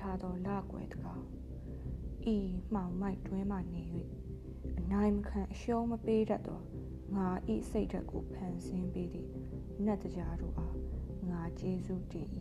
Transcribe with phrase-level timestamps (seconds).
[0.00, 1.24] ထားသောလကွယ်တကောင်
[2.34, 2.36] ဤ
[2.74, 3.84] မှောင်မိုက်တွင်းမှနေ၍
[4.78, 6.60] အနိုင်မခံအရှုံးမပေးတတ်သော
[7.16, 9.30] ငါဤစိတ်ဓာတ်ကိုဖန်ဆင်းပေးသည့်
[9.84, 10.78] နတ်တရားတို့အား
[11.30, 12.28] ငါကျေးဇူးတင်၏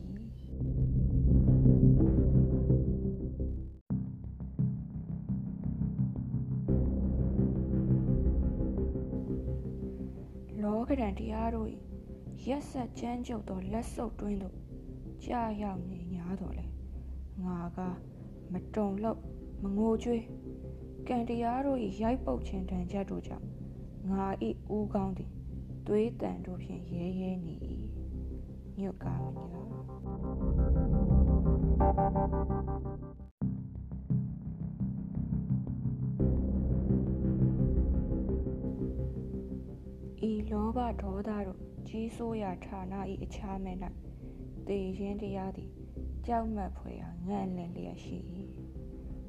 [10.61, 11.69] လောကဒဏ်တရားတို့၏
[12.47, 14.55] ရက်ဆက်ချမ်းကျုပ်သောလက်ဆုပ်တွင်းသို့
[15.25, 16.65] ကြာရောက်နေ 냐တော်လေ
[17.43, 17.79] ငါက
[18.53, 19.19] မတုံလို့
[19.63, 20.23] မငိုကြွေး
[21.07, 23.47] ကံတရားတို့၏ရိုက်ပုတ်ခြင်းတန်ချက်တို့ကြောင့်
[24.11, 24.25] ငါ၏
[24.75, 25.31] ဦးကောင်းသည်
[25.87, 27.55] သွေးတန်တို့ဖြင့်ရဲရဲနေ၏
[28.79, 29.63] ညွတ်ကားမညာ
[40.30, 42.93] ဤလောဘဒေါသတို့ကြီးစိုးရာဌာန၏
[43.23, 43.77] အခြားမဲ့၌
[44.67, 45.83] တေရင်တရားသည်
[46.27, 48.17] ကြောက်မက်ဖွယ်ရာငန့်လန့်လျက်ရှိ၏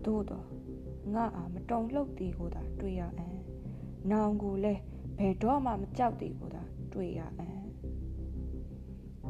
[0.04, 0.42] သို့သော
[1.14, 3.36] ငါအားမတုံလှုပ်သည်ကိုသာတွေ့ရအံ့
[4.10, 4.80] နောင်ကိုလည်း
[5.18, 7.64] ဘယ်တော့မှမကြောက်သည်ကိုသာတွေ့ရအံ့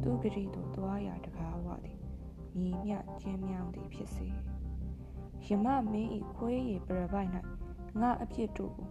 [0.03, 1.99] သူဂရီတို့သွားရာတကားဝသည်
[2.61, 4.29] မြည်မြကျင်းမြောင်းသည်ဖြစ်စေ
[5.47, 7.31] ယမမင်းဤခွေးရည်ပြပိုက်၌
[8.01, 8.89] ငါအဖြစ်တို့ကို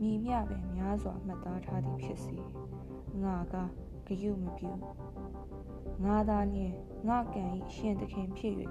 [0.00, 2.36] မြည်မြပင်များစွာမှတ်သားထားသည်ဖြစ်စေ
[3.22, 3.91] ငါကဂ
[4.22, 4.72] ယုမပြု
[6.04, 6.74] ငါသာလျင်
[7.08, 8.54] ငါကံဤရှင်သခင်ဖြစ်၍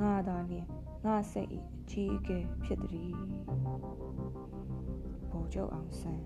[0.00, 0.66] ငါသာလျင်
[1.04, 3.12] ငါစိတ်ဤအကြီးအကဲဖြစ်သည်
[5.30, 6.22] ဗိုလ်ချုပ်အောင်ဆန်း